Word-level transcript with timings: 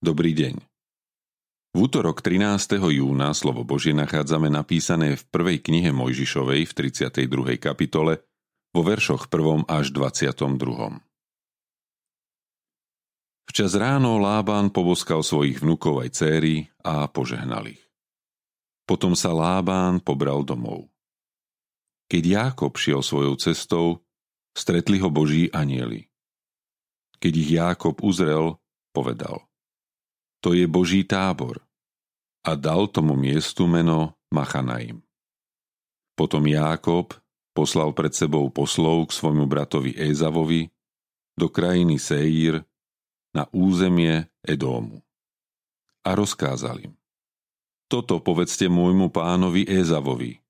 Dobrý 0.00 0.32
deň. 0.32 0.56
V 1.76 1.78
útorok 1.84 2.24
13. 2.24 2.80
júna 2.80 3.36
slovo 3.36 3.68
Božie 3.68 3.92
nachádzame 3.92 4.48
napísané 4.48 5.20
v 5.20 5.28
prvej 5.28 5.60
knihe 5.60 5.92
Mojžišovej 5.92 6.64
v 6.64 6.72
32. 6.72 7.60
kapitole 7.60 8.24
vo 8.72 8.80
veršoch 8.80 9.28
1. 9.28 9.68
až 9.68 9.92
22. 9.92 11.04
Včas 13.44 13.76
ráno 13.76 14.16
Lában 14.16 14.72
poboskal 14.72 15.20
svojich 15.20 15.60
vnukov 15.60 16.00
aj 16.00 16.16
céry 16.16 16.72
a 16.80 17.04
požehnal 17.04 17.68
ich. 17.68 17.84
Potom 18.88 19.12
sa 19.12 19.36
Lábán 19.36 20.00
pobral 20.00 20.48
domov. 20.48 20.88
Keď 22.08 22.56
Jákob 22.56 22.72
šiel 22.80 23.04
svojou 23.04 23.36
cestou, 23.36 24.00
stretli 24.56 24.96
ho 24.96 25.12
Boží 25.12 25.52
anieli. 25.52 26.08
Keď 27.20 27.32
ich 27.36 27.50
Jákob 27.52 28.00
uzrel, 28.00 28.56
povedal– 28.96 29.44
to 30.40 30.56
je 30.56 30.64
Boží 30.64 31.04
tábor. 31.04 31.60
A 32.40 32.56
dal 32.56 32.88
tomu 32.88 33.14
miestu 33.16 33.68
meno 33.68 34.16
Machanaim. 34.32 35.04
Potom 36.16 36.44
Jákob 36.44 37.12
poslal 37.52 37.92
pred 37.92 38.16
sebou 38.16 38.48
poslov 38.48 39.12
k 39.12 39.16
svojmu 39.20 39.44
bratovi 39.44 39.92
Ézavovi 39.96 40.72
do 41.36 41.52
krajiny 41.52 42.00
Seír 42.00 42.64
na 43.36 43.44
územie 43.52 44.28
Edómu. 44.40 45.04
A 46.04 46.16
rozkázal 46.16 46.88
im. 46.88 46.94
Toto 47.90 48.22
povedzte 48.22 48.70
môjmu 48.70 49.12
pánovi 49.12 49.68
Ézavovi. 49.68 50.40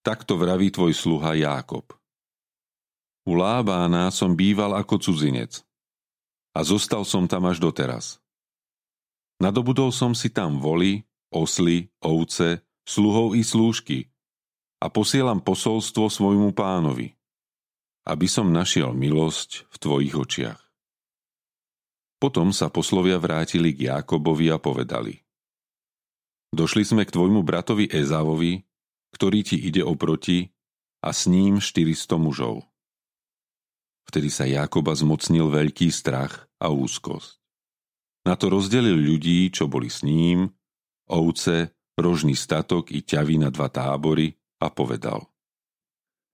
Takto 0.00 0.38
vraví 0.38 0.70
tvoj 0.72 0.94
sluha 0.94 1.34
Jákob. 1.34 1.92
U 3.26 3.34
Lábána 3.34 4.08
som 4.14 4.38
býval 4.38 4.78
ako 4.78 5.02
cudzinec 5.02 5.66
a 6.54 6.62
zostal 6.62 7.02
som 7.02 7.26
tam 7.26 7.50
až 7.50 7.58
doteraz. 7.58 8.22
Nadobudol 9.36 9.92
som 9.92 10.16
si 10.16 10.32
tam 10.32 10.58
voly, 10.58 11.04
osly, 11.28 11.92
ovce, 12.00 12.64
sluhov 12.88 13.36
i 13.36 13.44
slúžky 13.44 14.08
a 14.80 14.88
posielam 14.88 15.44
posolstvo 15.44 16.08
svojmu 16.08 16.56
pánovi, 16.56 17.12
aby 18.08 18.26
som 18.30 18.48
našiel 18.48 18.96
milosť 18.96 19.68
v 19.68 19.76
tvojich 19.76 20.14
očiach. 20.16 20.60
Potom 22.16 22.48
sa 22.56 22.72
poslovia 22.72 23.20
vrátili 23.20 23.76
k 23.76 23.92
Jákobovi 23.92 24.48
a 24.48 24.56
povedali 24.56 25.20
Došli 26.48 26.88
sme 26.88 27.04
k 27.04 27.12
tvojmu 27.12 27.44
bratovi 27.44 27.92
Ezávovi, 27.92 28.64
ktorý 29.12 29.44
ti 29.44 29.60
ide 29.60 29.84
oproti 29.84 30.48
a 31.04 31.12
s 31.12 31.28
ním 31.28 31.60
400 31.60 32.16
mužov. 32.16 32.64
Vtedy 34.08 34.32
sa 34.32 34.48
Jákoba 34.48 34.96
zmocnil 34.96 35.52
veľký 35.52 35.92
strach 35.92 36.48
a 36.56 36.72
úzkosť. 36.72 37.45
Na 38.26 38.34
to 38.34 38.50
rozdelil 38.50 38.98
ľudí, 38.98 39.54
čo 39.54 39.70
boli 39.70 39.86
s 39.86 40.02
ním, 40.02 40.50
ovce, 41.06 41.70
rožný 41.94 42.34
statok 42.34 42.90
i 42.90 43.06
ťavy 43.06 43.38
na 43.38 43.54
dva 43.54 43.70
tábory 43.70 44.34
a 44.58 44.66
povedal. 44.66 45.30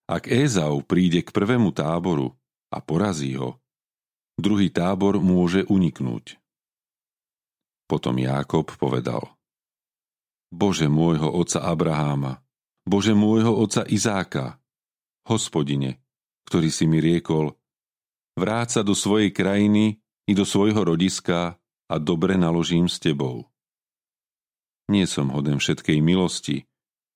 Ak 0.09 0.25
Ézau 0.25 0.81
príde 0.81 1.21
k 1.21 1.31
prvému 1.31 1.71
táboru 1.77 2.33
a 2.73 2.81
porazí 2.81 3.37
ho, 3.37 3.61
druhý 4.41 4.73
tábor 4.73 5.21
môže 5.21 5.69
uniknúť. 5.69 6.41
Potom 7.85 8.17
Jákob 8.17 8.73
povedal. 8.81 9.29
Bože 10.49 10.89
môjho 10.89 11.29
oca 11.29 11.61
Abraháma, 11.61 12.41
Bože 12.89 13.13
môjho 13.13 13.53
oca 13.53 13.85
Izáka, 13.85 14.57
hospodine, 15.29 16.01
ktorý 16.49 16.69
si 16.73 16.89
mi 16.89 17.05
riekol, 17.05 17.53
vráť 18.37 18.69
sa 18.69 18.83
do 18.85 18.97
svojej 18.97 19.29
krajiny 19.29 20.01
i 20.25 20.33
do 20.33 20.45
svojho 20.49 20.83
rodiska 20.83 21.62
a 21.89 21.97
dobre 21.99 22.39
naložím 22.39 22.87
s 22.87 23.01
tebou. 23.03 23.49
Nie 24.91 25.07
som 25.07 25.31
hoden 25.31 25.63
všetkej 25.63 25.99
milosti 26.03 26.69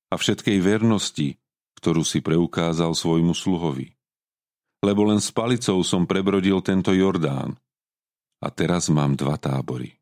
a 0.09 0.16
všetkej 0.16 0.59
vernosti, 0.62 1.37
ktorú 1.77 2.06
si 2.06 2.22
preukázal 2.22 2.94
svojmu 2.94 3.37
sluhovi. 3.37 3.93
Lebo 4.81 5.09
len 5.09 5.19
s 5.19 5.34
palicou 5.34 5.82
som 5.82 6.06
prebrodil 6.06 6.62
tento 6.62 6.94
Jordán 6.94 7.59
a 8.41 8.49
teraz 8.53 8.88
mám 8.93 9.19
dva 9.19 9.34
tábory. 9.41 9.97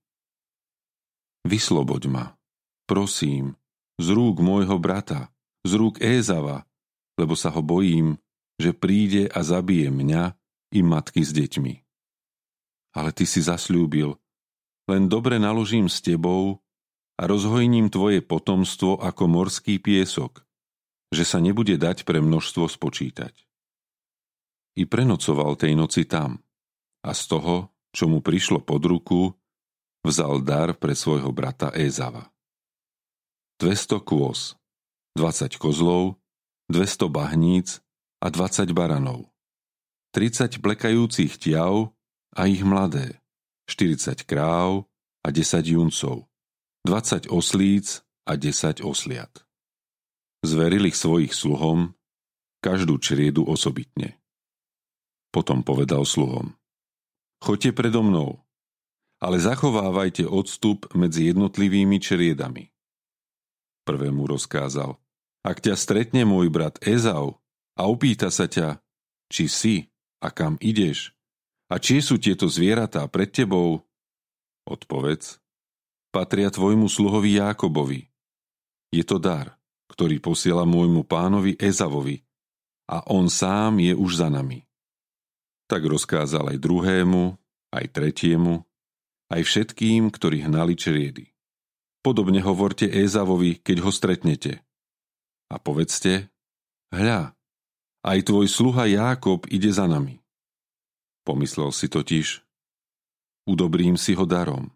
Vysloboď 1.45 2.03
ma, 2.09 2.25
prosím, 2.89 3.57
z 4.01 4.07
rúk 4.11 4.41
môjho 4.41 4.81
brata, 4.81 5.31
z 5.63 5.77
rúk 5.77 6.01
Ézava, 6.01 6.67
lebo 7.15 7.39
sa 7.39 7.53
ho 7.53 7.63
bojím, 7.63 8.19
že 8.59 8.75
príde 8.75 9.31
a 9.31 9.41
zabije 9.43 9.91
mňa 9.91 10.35
i 10.75 10.81
matky 10.83 11.23
s 11.23 11.31
deťmi. 11.31 11.75
Ale 12.95 13.11
ty 13.11 13.27
si 13.27 13.43
zasľúbil, 13.43 14.15
len 14.91 15.09
dobre 15.09 15.41
naložím 15.41 15.89
s 15.89 16.05
tebou 16.05 16.61
a 17.17 17.23
rozhojním 17.25 17.89
tvoje 17.89 18.21
potomstvo 18.21 19.01
ako 19.01 19.25
morský 19.31 19.79
piesok, 19.79 20.43
že 21.15 21.25
sa 21.25 21.39
nebude 21.39 21.79
dať 21.79 22.03
pre 22.03 22.19
množstvo 22.19 22.67
spočítať. 22.67 23.35
I 24.75 24.83
prenocoval 24.91 25.55
tej 25.55 25.79
noci 25.79 26.03
tam 26.05 26.43
a 27.07 27.11
z 27.15 27.23
toho, 27.31 27.71
čo 27.95 28.11
mu 28.11 28.19
prišlo 28.19 28.59
pod 28.67 28.83
ruku, 28.83 29.31
vzal 30.03 30.43
dar 30.43 30.75
pre 30.75 30.99
svojho 30.99 31.31
brata 31.31 31.71
Ézava. 31.71 32.29
200 33.63 34.03
kôz, 34.03 34.59
20 35.15 35.55
kozlov, 35.63 36.19
200 36.67 37.07
bahníc 37.07 37.79
a 38.19 38.27
20 38.35 38.75
baranov, 38.75 39.31
30 40.11 40.59
plekajúcich 40.59 41.39
tiav 41.39 41.95
a 42.35 42.51
ich 42.51 42.67
mladé, 42.67 43.23
40 43.67 44.29
kráv 44.29 44.85
a 45.25 45.29
10 45.33 45.65
juncov, 45.65 46.29
20 46.85 47.33
oslíc 47.33 48.05
a 48.29 48.37
10 48.37 48.85
osliat. 48.85 49.45
Zveril 50.45 50.93
ich 50.93 51.01
svojich 51.01 51.33
sluhom, 51.33 51.97
každú 52.61 53.01
čriedu 53.01 53.49
osobitne. 53.49 54.21
Potom 55.33 55.65
povedal 55.65 56.05
sluhom, 56.05 56.53
choďte 57.41 57.73
predo 57.73 58.05
mnou, 58.05 58.45
ale 59.25 59.41
zachovávajte 59.41 60.29
odstup 60.29 60.93
medzi 60.93 61.33
jednotlivými 61.33 61.97
čriedami. 61.97 62.69
Prvému 63.89 64.29
rozkázal, 64.29 65.01
ak 65.45 65.57
ťa 65.65 65.75
stretne 65.81 66.29
môj 66.29 66.53
brat 66.53 66.77
Ezau 66.85 67.41
a 67.77 67.83
opýta 67.89 68.29
sa 68.29 68.45
ťa, 68.45 68.85
či 69.33 69.49
si 69.49 69.75
a 70.21 70.29
kam 70.29 70.61
ideš, 70.61 71.14
a 71.75 71.83
či 71.83 71.99
sú 71.99 72.23
tieto 72.23 72.47
zvieratá 72.47 73.03
pred 73.11 73.35
tebou? 73.35 73.83
Odpovedz. 74.63 75.43
Patria 76.15 76.47
tvojmu 76.47 76.87
sluhovi 76.87 77.43
Jákobovi. 77.43 78.07
Je 78.95 79.03
to 79.03 79.19
dar, 79.19 79.59
ktorý 79.91 80.23
posiela 80.23 80.63
môjmu 80.63 81.03
pánovi 81.03 81.59
Ezavovi 81.59 82.23
a 82.87 83.03
on 83.11 83.27
sám 83.27 83.83
je 83.83 83.91
už 83.91 84.23
za 84.23 84.31
nami. 84.31 84.63
Tak 85.67 85.83
rozkázal 85.83 86.55
aj 86.55 86.63
druhému, 86.63 87.35
aj 87.75 87.85
tretiemu, 87.91 88.63
aj 89.35 89.43
všetkým, 89.43 90.15
ktorí 90.15 90.47
hnali 90.47 90.79
čriedy. 90.79 91.35
Podobne 92.07 92.39
hovorte 92.39 92.87
Ezavovi, 92.87 93.59
keď 93.59 93.77
ho 93.83 93.91
stretnete. 93.91 94.63
A 95.51 95.59
povedzte, 95.59 96.31
hľa, 96.95 97.35
aj 98.07 98.19
tvoj 98.31 98.47
sluha 98.47 98.87
Jákob 98.87 99.51
ide 99.51 99.75
za 99.75 99.91
nami. 99.91 100.24
Pomyslel 101.25 101.73
si 101.73 101.89
totiž, 101.89 102.45
udobrím 103.49 103.97
si 103.97 104.13
ho 104.13 104.29
darom, 104.29 104.69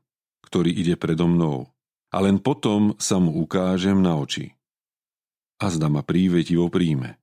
ktorý 0.48 0.72
ide 0.72 0.96
predo 0.96 1.28
mnou, 1.28 1.68
a 2.08 2.16
len 2.24 2.40
potom 2.40 2.96
sa 2.96 3.20
mu 3.20 3.36
ukážem 3.44 4.00
na 4.00 4.16
oči. 4.16 4.56
A 5.60 5.68
zda 5.68 5.92
ma 5.92 6.00
prívetivo 6.00 6.72
príjme. 6.72 7.20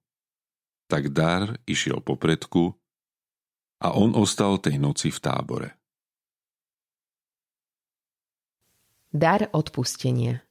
Tak 0.85 1.09
dar 1.09 1.57
išiel 1.65 2.05
popredku 2.05 2.77
a 3.81 3.97
on 3.97 4.13
ostal 4.13 4.61
tej 4.61 4.77
noci 4.77 5.09
v 5.09 5.17
tábore. 5.17 5.69
Dar 9.09 9.49
odpustenia 9.55 10.45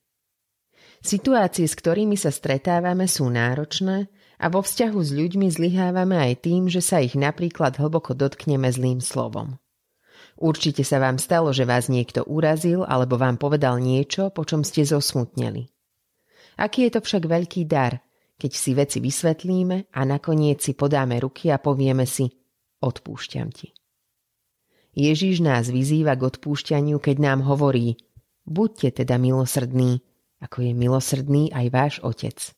Situácie, 1.04 1.68
s 1.68 1.76
ktorými 1.76 2.16
sa 2.16 2.32
stretávame, 2.32 3.04
sú 3.04 3.28
náročné 3.28 4.08
a 4.44 4.52
vo 4.52 4.60
vzťahu 4.60 5.00
s 5.00 5.10
ľuďmi 5.16 5.48
zlyhávame 5.48 6.20
aj 6.20 6.44
tým, 6.44 6.68
že 6.68 6.84
sa 6.84 7.00
ich 7.00 7.16
napríklad 7.16 7.80
hlboko 7.80 8.12
dotkneme 8.12 8.68
zlým 8.68 9.00
slovom. 9.00 9.56
Určite 10.36 10.84
sa 10.84 11.00
vám 11.00 11.16
stalo, 11.16 11.48
že 11.56 11.64
vás 11.64 11.88
niekto 11.88 12.28
urazil 12.28 12.84
alebo 12.84 13.16
vám 13.16 13.40
povedal 13.40 13.80
niečo, 13.80 14.28
po 14.28 14.44
čom 14.44 14.60
ste 14.60 14.84
zosmutneli. 14.84 15.72
Aký 16.60 16.84
je 16.84 16.92
to 16.92 17.00
však 17.00 17.24
veľký 17.24 17.64
dar, 17.64 18.04
keď 18.36 18.52
si 18.52 18.76
veci 18.76 19.00
vysvetlíme 19.00 19.96
a 19.96 20.00
nakoniec 20.04 20.60
si 20.60 20.76
podáme 20.76 21.16
ruky 21.24 21.48
a 21.48 21.56
povieme 21.56 22.04
si 22.04 22.28
odpúšťam 22.84 23.48
ti. 23.48 23.72
Ježíš 24.92 25.40
nás 25.40 25.72
vyzýva 25.72 26.20
k 26.20 26.36
odpúšťaniu, 26.36 27.00
keď 27.00 27.16
nám 27.16 27.48
hovorí 27.48 27.96
buďte 28.44 29.02
teda 29.02 29.16
milosrdní, 29.16 30.04
ako 30.44 30.68
je 30.68 30.72
milosrdný 30.76 31.42
aj 31.50 31.66
váš 31.72 31.94
Otec. 32.04 32.52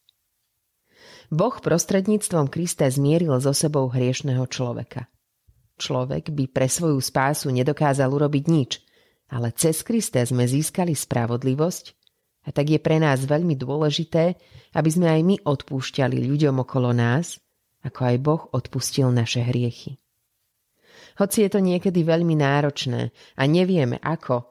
Boh 1.31 1.57
prostredníctvom 1.59 2.47
Krista 2.47 2.87
zmieril 2.87 3.35
so 3.43 3.51
sebou 3.51 3.91
hriešného 3.91 4.47
človeka. 4.47 5.11
Človek 5.77 6.31
by 6.33 6.45
pre 6.49 6.71
svoju 6.71 7.03
spásu 7.03 7.51
nedokázal 7.51 8.09
urobiť 8.09 8.45
nič, 8.47 8.81
ale 9.29 9.51
cez 9.53 9.83
Krista 9.83 10.23
sme 10.23 10.47
získali 10.47 10.95
spravodlivosť 10.95 11.85
a 12.47 12.55
tak 12.55 12.71
je 12.71 12.79
pre 12.79 13.03
nás 13.03 13.27
veľmi 13.27 13.59
dôležité, 13.59 14.39
aby 14.79 14.91
sme 14.91 15.11
aj 15.11 15.21
my 15.27 15.37
odpúšťali 15.43 16.23
ľuďom 16.31 16.63
okolo 16.63 16.95
nás, 16.95 17.43
ako 17.83 18.01
aj 18.07 18.17
Boh 18.23 18.43
odpustil 18.55 19.11
naše 19.11 19.43
hriechy. 19.43 19.99
Hoci 21.19 21.43
je 21.43 21.51
to 21.51 21.61
niekedy 21.61 22.07
veľmi 22.07 22.39
náročné 22.39 23.11
a 23.35 23.43
nevieme 23.51 23.99
ako, 23.99 24.47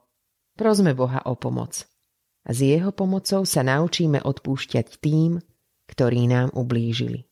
prosme 0.60 0.92
Boha 0.92 1.24
o 1.24 1.39
pomoc. 1.39 1.88
A 2.45 2.54
s 2.54 2.62
jeho 2.62 2.94
pomocou 2.94 3.48
sa 3.48 3.66
naučíme 3.66 4.22
odpúšťať 4.22 5.01
tým, 5.01 5.42
ktorí 5.90 6.30
nám 6.30 6.54
ublížili. 6.54 7.26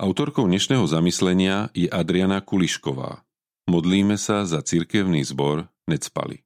Autorkou 0.00 0.48
dnešného 0.48 0.88
zamyslenia 0.88 1.68
je 1.76 1.86
Adriana 1.86 2.40
Kulišková. 2.40 3.22
Modlíme 3.70 4.18
sa 4.18 4.42
za 4.48 4.64
cirkevný 4.64 5.22
zbor 5.22 5.70
Necpali. 5.86 6.42